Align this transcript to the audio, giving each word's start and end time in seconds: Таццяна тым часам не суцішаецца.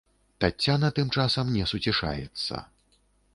Таццяна 0.45 0.89
тым 0.99 1.11
часам 1.17 1.51
не 1.59 1.67
суцішаецца. 1.73 2.65